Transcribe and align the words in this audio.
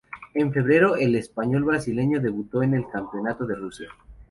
En 0.33 0.51
febrero 0.51 0.95
el 0.95 1.13
español-brasileño 1.15 2.19
debutó 2.21 2.63
en 2.63 2.73
el 2.73 2.87
Campeonato 2.91 3.45
de 3.45 3.53
Rusia. 3.53 3.89